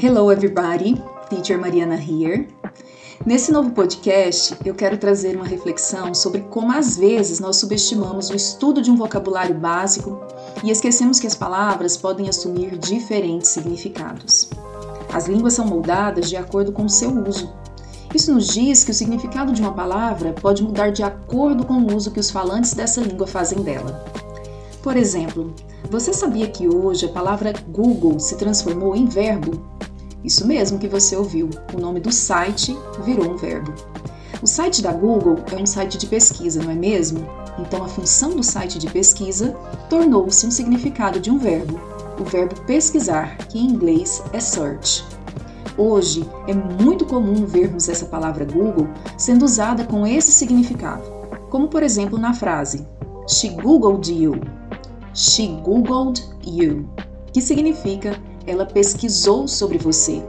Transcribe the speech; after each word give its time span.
Hello 0.00 0.30
everybody, 0.30 0.94
Teacher 1.28 1.58
Mariana 1.58 1.96
here. 1.96 2.46
Nesse 3.26 3.50
novo 3.50 3.72
podcast, 3.72 4.56
eu 4.64 4.72
quero 4.72 4.96
trazer 4.96 5.34
uma 5.34 5.44
reflexão 5.44 6.14
sobre 6.14 6.42
como 6.42 6.70
às 6.70 6.96
vezes 6.96 7.40
nós 7.40 7.56
subestimamos 7.56 8.30
o 8.30 8.36
estudo 8.36 8.80
de 8.80 8.92
um 8.92 8.96
vocabulário 8.96 9.56
básico 9.56 10.20
e 10.62 10.70
esquecemos 10.70 11.18
que 11.18 11.26
as 11.26 11.34
palavras 11.34 11.96
podem 11.96 12.28
assumir 12.28 12.78
diferentes 12.78 13.50
significados. 13.50 14.48
As 15.12 15.26
línguas 15.26 15.54
são 15.54 15.66
moldadas 15.66 16.28
de 16.30 16.36
acordo 16.36 16.70
com 16.70 16.84
o 16.84 16.88
seu 16.88 17.10
uso. 17.26 17.52
Isso 18.14 18.32
nos 18.32 18.46
diz 18.46 18.84
que 18.84 18.92
o 18.92 18.94
significado 18.94 19.52
de 19.52 19.60
uma 19.60 19.74
palavra 19.74 20.32
pode 20.32 20.62
mudar 20.62 20.90
de 20.90 21.02
acordo 21.02 21.66
com 21.66 21.74
o 21.74 21.96
uso 21.96 22.12
que 22.12 22.20
os 22.20 22.30
falantes 22.30 22.72
dessa 22.72 23.00
língua 23.00 23.26
fazem 23.26 23.62
dela. 23.62 24.04
Por 24.80 24.96
exemplo, 24.96 25.52
você 25.90 26.12
sabia 26.12 26.46
que 26.46 26.68
hoje 26.68 27.06
a 27.06 27.08
palavra 27.08 27.52
Google 27.68 28.20
se 28.20 28.36
transformou 28.36 28.94
em 28.94 29.06
verbo 29.06 29.76
isso 30.24 30.46
mesmo 30.46 30.78
que 30.78 30.88
você 30.88 31.16
ouviu, 31.16 31.48
o 31.74 31.80
nome 31.80 32.00
do 32.00 32.12
site 32.12 32.76
virou 33.04 33.32
um 33.32 33.36
verbo. 33.36 33.72
O 34.42 34.46
site 34.46 34.82
da 34.82 34.92
Google 34.92 35.38
é 35.50 35.56
um 35.56 35.66
site 35.66 35.98
de 35.98 36.06
pesquisa, 36.06 36.62
não 36.62 36.70
é 36.70 36.74
mesmo? 36.74 37.26
Então 37.58 37.82
a 37.82 37.88
função 37.88 38.30
do 38.30 38.42
site 38.42 38.78
de 38.78 38.88
pesquisa 38.88 39.56
tornou-se 39.88 40.46
um 40.46 40.50
significado 40.50 41.18
de 41.18 41.30
um 41.30 41.38
verbo, 41.38 41.80
o 42.20 42.24
verbo 42.24 42.60
pesquisar, 42.62 43.36
que 43.48 43.58
em 43.58 43.66
inglês 43.66 44.22
é 44.32 44.40
search. 44.40 45.04
Hoje 45.76 46.28
é 46.48 46.54
muito 46.82 47.04
comum 47.04 47.46
vermos 47.46 47.88
essa 47.88 48.06
palavra 48.06 48.44
Google 48.44 48.88
sendo 49.16 49.44
usada 49.44 49.84
com 49.84 50.06
esse 50.06 50.32
significado, 50.32 51.04
como 51.50 51.68
por 51.68 51.82
exemplo 51.82 52.18
na 52.18 52.34
frase 52.34 52.86
She 53.28 53.50
Googled 53.50 54.12
you. 54.12 54.40
She 55.14 55.46
Googled 55.62 56.22
you, 56.44 56.88
que 57.32 57.40
significa 57.40 58.20
ela 58.48 58.66
pesquisou 58.66 59.46
sobre 59.46 59.78
você, 59.78 60.24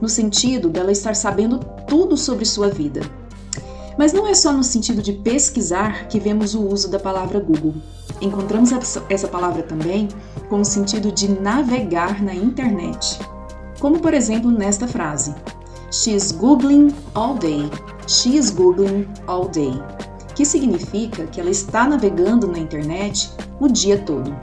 no 0.00 0.08
sentido 0.08 0.68
dela 0.68 0.92
estar 0.92 1.14
sabendo 1.14 1.58
tudo 1.86 2.16
sobre 2.16 2.44
sua 2.44 2.68
vida. 2.68 3.00
Mas 3.98 4.12
não 4.12 4.26
é 4.26 4.34
só 4.34 4.52
no 4.52 4.64
sentido 4.64 5.02
de 5.02 5.12
pesquisar 5.12 6.08
que 6.08 6.18
vemos 6.18 6.54
o 6.54 6.62
uso 6.62 6.88
da 6.88 6.98
palavra 6.98 7.40
Google. 7.40 7.74
Encontramos 8.20 8.70
essa 9.08 9.28
palavra 9.28 9.62
também 9.62 10.08
com 10.48 10.60
o 10.60 10.64
sentido 10.64 11.12
de 11.12 11.28
navegar 11.28 12.22
na 12.22 12.34
internet. 12.34 13.18
Como 13.80 14.00
por 14.00 14.14
exemplo 14.14 14.50
nesta 14.50 14.86
frase: 14.86 15.34
She's 15.90 16.32
googling 16.32 16.94
all 17.14 17.34
day. 17.34 17.70
She's 18.06 18.50
googling 18.50 19.06
all 19.26 19.48
day. 19.48 19.72
Que 20.34 20.44
significa 20.46 21.26
que 21.26 21.40
ela 21.40 21.50
está 21.50 21.86
navegando 21.86 22.46
na 22.46 22.58
internet 22.58 23.30
o 23.60 23.68
dia 23.68 23.98
todo. 23.98 24.34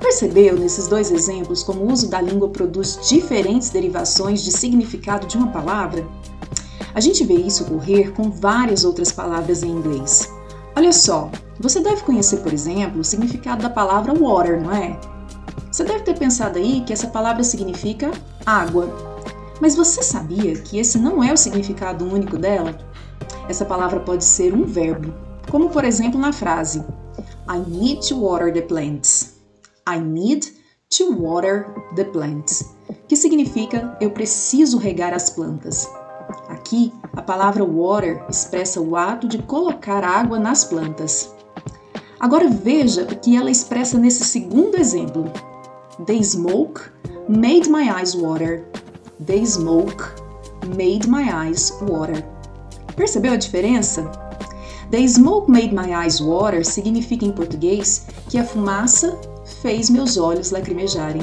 Percebeu 0.00 0.56
nesses 0.56 0.86
dois 0.86 1.10
exemplos 1.10 1.62
como 1.62 1.82
o 1.82 1.92
uso 1.92 2.08
da 2.08 2.20
língua 2.20 2.48
produz 2.48 3.00
diferentes 3.08 3.70
derivações 3.70 4.42
de 4.42 4.52
significado 4.52 5.26
de 5.26 5.36
uma 5.36 5.48
palavra? 5.48 6.06
A 6.94 7.00
gente 7.00 7.24
vê 7.24 7.34
isso 7.34 7.64
ocorrer 7.64 8.12
com 8.12 8.30
várias 8.30 8.84
outras 8.84 9.12
palavras 9.12 9.62
em 9.62 9.70
inglês. 9.70 10.32
Olha 10.76 10.92
só, 10.92 11.30
você 11.58 11.80
deve 11.80 12.02
conhecer, 12.02 12.38
por 12.38 12.52
exemplo, 12.52 13.00
o 13.00 13.04
significado 13.04 13.62
da 13.62 13.70
palavra 13.70 14.14
water, 14.14 14.62
não 14.62 14.72
é? 14.72 14.98
Você 15.70 15.84
deve 15.84 16.04
ter 16.04 16.16
pensado 16.16 16.58
aí 16.58 16.82
que 16.82 16.92
essa 16.92 17.08
palavra 17.08 17.42
significa 17.42 18.10
água. 18.46 18.88
Mas 19.60 19.74
você 19.74 20.02
sabia 20.02 20.54
que 20.54 20.78
esse 20.78 20.98
não 20.98 21.22
é 21.22 21.32
o 21.32 21.36
significado 21.36 22.04
único 22.04 22.38
dela? 22.38 22.78
Essa 23.48 23.64
palavra 23.64 24.00
pode 24.00 24.24
ser 24.24 24.54
um 24.54 24.64
verbo, 24.64 25.12
como 25.50 25.68
por 25.68 25.84
exemplo 25.84 26.18
na 26.18 26.32
frase 26.32 26.84
I 27.50 27.58
need 27.66 28.06
to 28.08 28.20
water 28.20 28.52
the 28.52 28.62
plants. 28.62 29.37
I 29.88 29.98
need 29.98 30.46
to 30.98 31.14
water 31.14 31.66
the 31.94 32.04
plants, 32.04 32.74
que 33.08 33.16
significa 33.16 33.96
eu 34.02 34.10
preciso 34.10 34.76
regar 34.76 35.14
as 35.14 35.30
plantas. 35.30 35.88
Aqui, 36.50 36.92
a 37.14 37.22
palavra 37.22 37.64
water 37.64 38.22
expressa 38.28 38.82
o 38.82 38.94
ato 38.96 39.26
de 39.26 39.38
colocar 39.38 40.04
água 40.04 40.38
nas 40.38 40.64
plantas. 40.64 41.34
Agora 42.20 42.50
veja 42.50 43.04
o 43.04 43.16
que 43.16 43.34
ela 43.34 43.50
expressa 43.50 43.96
nesse 43.96 44.24
segundo 44.24 44.76
exemplo. 44.76 45.24
The 46.04 46.22
smoke 46.22 46.82
made 47.26 47.70
my 47.70 47.88
eyes 47.88 48.14
water. 48.14 48.66
The 49.24 49.46
smoke 49.46 50.04
made 50.76 51.08
my 51.08 51.30
eyes 51.32 51.72
water. 51.80 52.22
Percebeu 52.94 53.32
a 53.32 53.36
diferença? 53.36 54.02
The 54.90 55.06
smoke 55.08 55.50
made 55.50 55.74
my 55.74 55.94
eyes 55.94 56.20
water 56.20 56.62
significa 56.62 57.24
em 57.24 57.32
português 57.32 58.06
que 58.28 58.36
a 58.36 58.44
fumaça 58.44 59.18
fez 59.62 59.90
meus 59.90 60.16
olhos 60.16 60.50
lacrimejarem. 60.50 61.22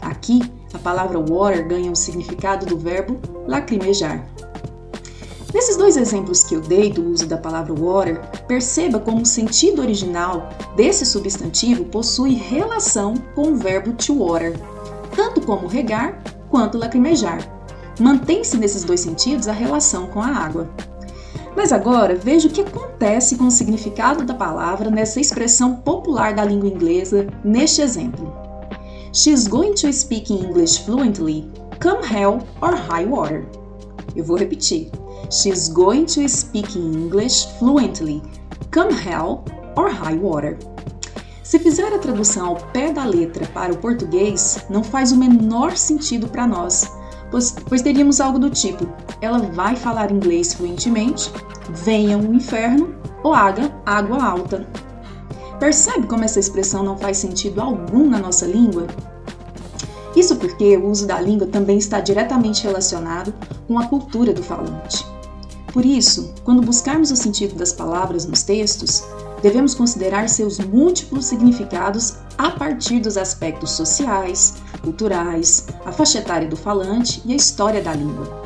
Aqui, 0.00 0.40
a 0.72 0.78
palavra 0.78 1.18
water 1.18 1.66
ganha 1.66 1.90
o 1.90 1.96
significado 1.96 2.66
do 2.66 2.78
verbo 2.78 3.18
lacrimejar. 3.46 4.26
Nesses 5.54 5.76
dois 5.76 5.96
exemplos 5.96 6.44
que 6.44 6.54
eu 6.54 6.60
dei 6.60 6.92
do 6.92 7.02
uso 7.10 7.26
da 7.26 7.38
palavra 7.38 7.72
water, 7.72 8.20
perceba 8.46 8.98
como 8.98 9.22
o 9.22 9.26
sentido 9.26 9.80
original 9.80 10.50
desse 10.76 11.06
substantivo 11.06 11.84
possui 11.84 12.34
relação 12.34 13.14
com 13.34 13.52
o 13.52 13.56
verbo 13.56 13.92
to 13.92 14.18
water, 14.18 14.52
tanto 15.14 15.40
como 15.40 15.66
regar 15.66 16.22
quanto 16.50 16.76
lacrimejar. 16.76 17.38
Mantém-se 17.98 18.58
nesses 18.58 18.84
dois 18.84 19.00
sentidos 19.00 19.48
a 19.48 19.52
relação 19.52 20.06
com 20.08 20.20
a 20.20 20.28
água. 20.28 20.68
Mas 21.56 21.72
agora 21.72 22.14
veja 22.14 22.48
o 22.48 22.50
que 22.50 22.60
acontece 22.60 23.36
com 23.36 23.46
o 23.46 23.50
significado 23.50 24.24
da 24.24 24.34
palavra 24.34 24.90
nessa 24.90 25.18
expressão 25.18 25.76
popular 25.76 26.34
da 26.34 26.44
língua 26.44 26.68
inglesa 26.68 27.26
neste 27.42 27.80
exemplo. 27.80 28.30
She's 29.12 29.48
going 29.48 29.72
to 29.72 29.90
speak 29.90 30.30
English 30.30 30.84
fluently, 30.84 31.50
come 31.82 32.04
hell 32.06 32.40
or 32.60 32.74
high 32.74 33.06
water. 33.06 33.48
Eu 34.14 34.22
vou 34.22 34.36
repetir. 34.36 34.90
She's 35.30 35.68
going 35.68 36.04
to 36.04 36.28
speak 36.28 36.78
English 36.78 37.48
fluently, 37.58 38.22
come 38.70 38.92
hell 38.92 39.42
or 39.76 39.90
high 39.90 40.18
water. 40.18 40.58
Se 41.42 41.58
fizer 41.58 41.94
a 41.94 41.98
tradução 41.98 42.48
ao 42.48 42.56
pé 42.56 42.92
da 42.92 43.04
letra 43.04 43.46
para 43.54 43.72
o 43.72 43.78
português, 43.78 44.58
não 44.68 44.84
faz 44.84 45.12
o 45.12 45.16
menor 45.16 45.76
sentido 45.76 46.28
para 46.28 46.46
nós, 46.46 46.92
pois, 47.30 47.54
pois 47.68 47.82
teríamos 47.82 48.20
algo 48.20 48.38
do 48.38 48.50
tipo: 48.50 48.86
ela 49.20 49.38
vai 49.38 49.76
falar 49.76 50.10
inglês 50.10 50.54
fluentemente, 50.54 51.30
venha 51.70 52.18
um 52.18 52.34
inferno 52.34 52.94
ou 53.22 53.34
água, 53.34 53.70
água 53.84 54.24
alta. 54.24 54.66
Percebe 55.58 56.06
como 56.06 56.24
essa 56.24 56.38
expressão 56.38 56.82
não 56.82 56.98
faz 56.98 57.18
sentido 57.18 57.60
algum 57.60 58.08
na 58.08 58.18
nossa 58.18 58.46
língua? 58.46 58.86
Isso 60.14 60.36
porque 60.36 60.76
o 60.76 60.88
uso 60.88 61.06
da 61.06 61.20
língua 61.20 61.46
também 61.46 61.78
está 61.78 62.00
diretamente 62.00 62.64
relacionado 62.64 63.34
com 63.66 63.78
a 63.78 63.86
cultura 63.86 64.32
do 64.32 64.42
falante. 64.42 65.04
Por 65.72 65.84
isso, 65.84 66.32
quando 66.42 66.62
buscarmos 66.62 67.10
o 67.10 67.16
sentido 67.16 67.54
das 67.54 67.72
palavras 67.72 68.24
nos 68.24 68.42
textos, 68.42 69.04
devemos 69.42 69.74
considerar 69.74 70.28
seus 70.28 70.58
múltiplos 70.58 71.26
significados 71.26 72.16
a 72.38 72.50
partir 72.50 73.00
dos 73.00 73.18
aspectos 73.18 73.72
sociais, 73.72 74.54
culturais, 74.82 75.66
a 75.84 75.92
faixa 75.92 76.18
etária 76.18 76.48
do 76.48 76.56
falante 76.56 77.20
e 77.26 77.32
a 77.32 77.36
história 77.36 77.82
da 77.82 77.92
língua. 77.92 78.45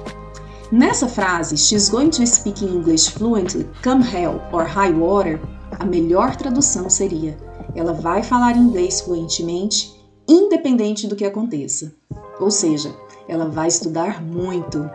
Nessa 0.73 1.09
frase, 1.09 1.57
she's 1.57 1.89
going 1.89 2.11
to 2.11 2.25
speak 2.25 2.65
English 2.65 3.11
fluently, 3.11 3.69
come 3.83 4.05
hell 4.05 4.41
or 4.53 4.63
high 4.63 4.93
water, 4.93 5.41
a 5.81 5.85
melhor 5.85 6.37
tradução 6.37 6.89
seria: 6.89 7.37
ela 7.75 7.93
vai 7.93 8.23
falar 8.23 8.57
inglês 8.57 9.01
fluentemente, 9.01 9.93
independente 10.29 11.09
do 11.09 11.17
que 11.17 11.25
aconteça. 11.25 11.93
Ou 12.39 12.53
seja, 12.53 12.95
ela 13.27 13.49
vai 13.49 13.67
estudar 13.67 14.23
muito. 14.23 14.89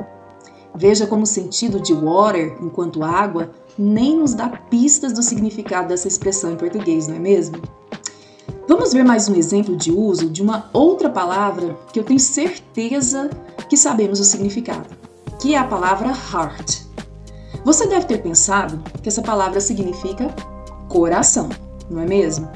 Veja 0.73 1.05
como 1.05 1.23
o 1.23 1.27
sentido 1.27 1.81
de 1.81 1.93
water, 1.93 2.57
enquanto 2.61 3.03
água, 3.03 3.51
nem 3.77 4.17
nos 4.17 4.33
dá 4.33 4.47
pistas 4.47 5.11
do 5.11 5.21
significado 5.21 5.89
dessa 5.89 6.07
expressão 6.07 6.53
em 6.53 6.57
português, 6.57 7.09
não 7.09 7.17
é 7.17 7.19
mesmo? 7.19 7.57
Vamos 8.66 8.93
ver 8.93 9.03
mais 9.03 9.28
um 9.28 9.35
exemplo 9.35 9.75
de 9.75 9.91
uso 9.91 10.29
de 10.29 10.41
uma 10.41 10.69
outra 10.71 11.09
palavra 11.09 11.78
que 11.91 11.99
eu 11.99 12.03
tenho 12.05 12.19
certeza 12.19 13.29
que 13.69 13.75
sabemos 13.75 14.21
o 14.21 14.23
significado 14.23 15.05
que 15.40 15.55
é 15.55 15.58
a 15.58 15.67
palavra 15.67 16.09
heart. 16.09 16.82
Você 17.64 17.87
deve 17.87 18.05
ter 18.05 18.22
pensado 18.22 18.82
que 19.02 19.09
essa 19.09 19.22
palavra 19.22 19.59
significa 19.59 20.34
coração, 20.87 21.49
não 21.90 22.02
é 22.02 22.05
mesmo? 22.05 22.49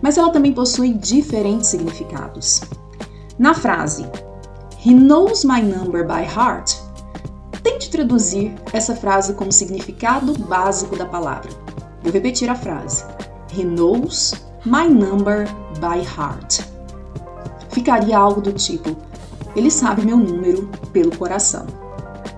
Mas 0.00 0.16
ela 0.16 0.30
também 0.30 0.52
possui 0.52 0.94
diferentes 0.94 1.68
significados. 1.68 2.62
Na 3.38 3.54
frase 3.54 4.06
He 4.84 4.92
knows 4.92 5.44
my 5.44 5.62
number 5.62 6.04
by 6.04 6.24
heart, 6.24 6.74
tente 7.62 7.88
traduzir 7.88 8.52
essa 8.72 8.96
frase 8.96 9.34
como 9.34 9.52
significado 9.52 10.36
básico 10.36 10.96
da 10.96 11.06
palavra. 11.06 11.50
Vou 12.02 12.12
repetir 12.12 12.50
a 12.50 12.56
frase. 12.56 13.04
He 13.56 13.62
knows 13.62 14.34
my 14.64 14.88
number 14.88 15.46
by 15.78 16.02
heart. 16.02 16.62
Ficaria 17.70 18.18
algo 18.18 18.40
do 18.40 18.52
tipo: 18.52 18.96
Ele 19.54 19.70
sabe 19.70 20.04
meu 20.04 20.16
número 20.16 20.68
pelo 20.92 21.16
coração. 21.16 21.64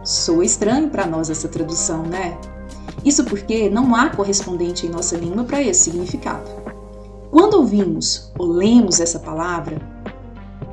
Soa 0.05 0.45
estranho 0.45 0.91
para 0.91 1.07
nós 1.07 1.31
essa 1.31 1.49
tradução, 1.49 2.03
né? 2.03 2.39
Isso 3.05 3.25
porque 3.25 3.71
não 3.71 3.95
há 3.95 4.11
correspondente 4.11 4.87
em 4.87 4.91
nossa 4.91 5.17
língua 5.17 5.45
para 5.45 5.63
esse 5.63 5.85
significado. 5.85 6.49
Quando 7.31 7.55
ouvimos 7.55 8.31
ou 8.39 8.47
lemos 8.47 9.01
essa 9.01 9.19
palavra, 9.19 9.95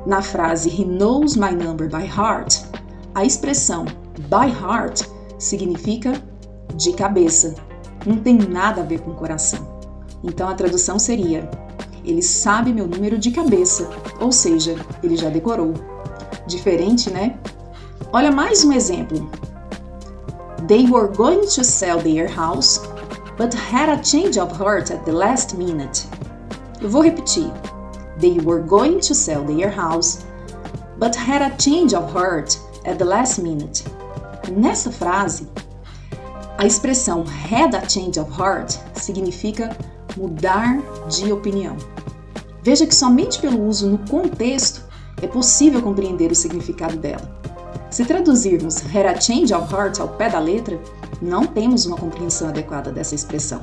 Na 0.04 0.20
frase 0.20 0.68
He 0.68 0.84
knows 0.84 1.36
my 1.36 1.52
number 1.52 1.88
by 1.88 2.04
heart, 2.04 2.64
a 3.14 3.24
expressão 3.24 3.84
by 4.28 4.50
heart 4.50 5.02
significa 5.38 6.20
de 6.74 6.92
cabeça. 6.92 7.54
Não 8.04 8.16
tem 8.16 8.36
nada 8.36 8.80
a 8.80 8.84
ver 8.84 9.00
com 9.00 9.14
coração. 9.14 9.80
Então 10.24 10.48
a 10.48 10.54
tradução 10.54 10.98
seria: 10.98 11.48
Ele 12.04 12.20
sabe 12.20 12.72
meu 12.72 12.88
número 12.88 13.16
de 13.16 13.30
cabeça, 13.30 13.88
ou 14.20 14.32
seja, 14.32 14.74
ele 15.04 15.16
já 15.16 15.28
decorou. 15.28 15.72
Diferente, 16.48 17.08
né? 17.08 17.38
Olha 18.14 18.30
mais 18.30 18.62
um 18.62 18.74
exemplo. 18.74 19.26
They 20.68 20.86
were 20.86 21.08
going 21.08 21.46
to 21.46 21.64
sell 21.64 21.98
their 21.98 22.28
house, 22.28 22.78
but 23.38 23.54
had 23.54 23.88
a 23.88 24.02
change 24.02 24.38
of 24.38 24.52
heart 24.52 24.92
at 24.92 25.02
the 25.06 25.12
last 25.12 25.56
minute. 25.56 26.06
Eu 26.82 26.90
vou 26.90 27.02
repetir. 27.02 27.50
They 28.20 28.38
were 28.44 28.60
going 28.60 28.98
to 28.98 29.14
sell 29.14 29.42
their 29.46 29.70
house, 29.70 30.26
but 30.98 31.16
had 31.16 31.40
a 31.40 31.56
change 31.56 31.94
of 31.94 32.12
heart 32.12 32.58
at 32.84 32.98
the 32.98 33.04
last 33.06 33.38
minute. 33.38 33.82
Nessa 34.50 34.90
frase, 34.92 35.48
a 36.58 36.66
expressão 36.66 37.24
had 37.24 37.74
a 37.74 37.88
change 37.88 38.20
of 38.20 38.30
heart 38.30 38.78
significa 38.94 39.74
mudar 40.18 40.82
de 41.08 41.32
opinião. 41.32 41.78
Veja 42.62 42.86
que 42.86 42.94
somente 42.94 43.40
pelo 43.40 43.66
uso 43.66 43.88
no 43.88 43.98
contexto 44.06 44.82
é 45.22 45.26
possível 45.26 45.80
compreender 45.80 46.30
o 46.30 46.34
significado 46.34 46.98
dela. 46.98 47.41
Se 47.92 48.06
traduzirmos 48.06 48.80
had 48.80 49.04
a 49.04 49.20
change 49.20 49.52
of 49.52 49.70
heart 49.70 50.00
ao 50.00 50.08
pé 50.08 50.30
da 50.30 50.38
letra, 50.38 50.80
não 51.20 51.46
temos 51.46 51.84
uma 51.84 51.98
compreensão 51.98 52.48
adequada 52.48 52.90
dessa 52.90 53.14
expressão. 53.14 53.62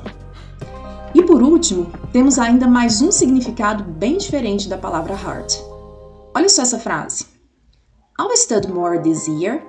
E 1.12 1.20
por 1.20 1.42
último, 1.42 1.90
temos 2.12 2.38
ainda 2.38 2.68
mais 2.68 3.02
um 3.02 3.10
significado 3.10 3.82
bem 3.82 4.18
diferente 4.18 4.68
da 4.68 4.78
palavra 4.78 5.14
heart. 5.14 5.60
Olha 6.32 6.48
só 6.48 6.62
essa 6.62 6.78
frase. 6.78 7.26
I'll 8.20 8.30
stud 8.36 8.68
more 8.68 9.00
this 9.00 9.26
year, 9.26 9.60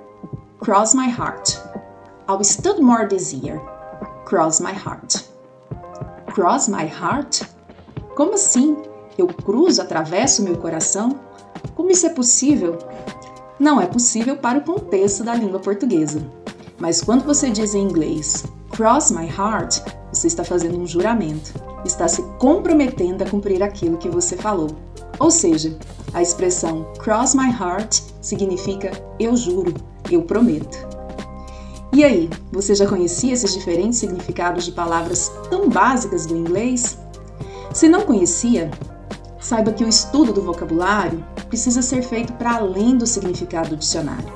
cross 0.60 0.94
my 0.94 1.10
heart. 1.10 1.58
I'll 2.28 2.44
stud 2.44 2.80
more 2.80 3.08
this 3.08 3.32
year, 3.32 3.60
cross 4.26 4.60
my 4.60 4.72
heart. 4.72 5.24
Cross 6.32 6.68
my 6.68 6.86
heart? 6.86 7.42
Como 8.14 8.34
assim? 8.34 8.76
Eu 9.18 9.26
cruzo, 9.26 9.82
atravesso 9.82 10.40
meu 10.44 10.56
coração? 10.56 11.18
Como 11.74 11.90
isso 11.90 12.06
é 12.06 12.10
possível? 12.10 12.78
Não 13.62 13.80
é 13.80 13.86
possível 13.86 14.36
para 14.36 14.58
o 14.58 14.62
contexto 14.62 15.22
da 15.22 15.36
língua 15.36 15.60
portuguesa. 15.60 16.20
Mas 16.80 17.00
quando 17.00 17.24
você 17.24 17.48
diz 17.48 17.74
em 17.76 17.84
inglês 17.84 18.42
cross 18.70 19.12
my 19.12 19.28
heart, 19.28 19.78
você 20.12 20.26
está 20.26 20.42
fazendo 20.42 20.80
um 20.80 20.84
juramento, 20.84 21.54
está 21.84 22.08
se 22.08 22.22
comprometendo 22.40 23.22
a 23.22 23.30
cumprir 23.30 23.62
aquilo 23.62 23.98
que 23.98 24.08
você 24.08 24.36
falou. 24.36 24.66
Ou 25.20 25.30
seja, 25.30 25.78
a 26.12 26.20
expressão 26.20 26.92
cross 26.98 27.36
my 27.36 27.52
heart 27.52 28.00
significa 28.20 28.90
eu 29.20 29.36
juro, 29.36 29.72
eu 30.10 30.22
prometo. 30.22 30.76
E 31.92 32.02
aí, 32.02 32.28
você 32.50 32.74
já 32.74 32.88
conhecia 32.88 33.32
esses 33.32 33.54
diferentes 33.54 34.00
significados 34.00 34.64
de 34.64 34.72
palavras 34.72 35.30
tão 35.48 35.68
básicas 35.68 36.26
do 36.26 36.36
inglês? 36.36 36.98
Se 37.72 37.88
não 37.88 38.02
conhecia, 38.02 38.72
saiba 39.42 39.72
que 39.72 39.84
o 39.84 39.88
estudo 39.88 40.32
do 40.32 40.40
vocabulário 40.40 41.22
precisa 41.48 41.82
ser 41.82 42.02
feito 42.02 42.32
para 42.34 42.54
além 42.54 42.96
do 42.96 43.06
significado 43.06 43.70
do 43.70 43.76
dicionário. 43.76 44.32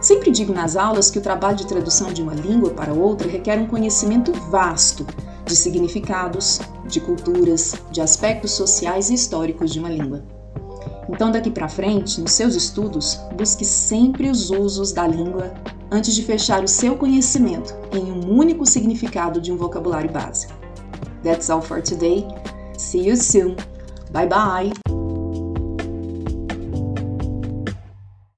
Sempre 0.00 0.30
digo 0.30 0.54
nas 0.54 0.76
aulas 0.76 1.10
que 1.10 1.18
o 1.18 1.22
trabalho 1.22 1.56
de 1.56 1.66
tradução 1.66 2.12
de 2.12 2.22
uma 2.22 2.32
língua 2.32 2.70
para 2.70 2.92
outra 2.92 3.28
requer 3.28 3.58
um 3.58 3.66
conhecimento 3.66 4.32
vasto 4.50 5.04
de 5.44 5.56
significados, 5.56 6.60
de 6.86 7.00
culturas, 7.00 7.74
de 7.90 8.00
aspectos 8.00 8.52
sociais 8.52 9.10
e 9.10 9.14
históricos 9.14 9.72
de 9.72 9.80
uma 9.80 9.88
língua. 9.88 10.22
Então, 11.08 11.30
daqui 11.30 11.50
para 11.50 11.68
frente, 11.68 12.20
nos 12.20 12.32
seus 12.32 12.54
estudos, 12.54 13.18
busque 13.36 13.64
sempre 13.64 14.28
os 14.30 14.50
usos 14.50 14.92
da 14.92 15.06
língua 15.06 15.54
antes 15.90 16.14
de 16.14 16.22
fechar 16.22 16.62
o 16.62 16.68
seu 16.68 16.96
conhecimento 16.96 17.74
em 17.92 18.10
um 18.10 18.36
único 18.36 18.66
significado 18.66 19.40
de 19.40 19.52
um 19.52 19.56
vocabulário 19.56 20.10
básico. 20.10 20.52
That's 21.22 21.48
all 21.48 21.62
for 21.62 21.80
today. 21.80 22.26
See 22.76 23.08
you 23.08 23.16
soon. 23.16 23.56
Bye 24.12 24.26
bye. 24.26 24.72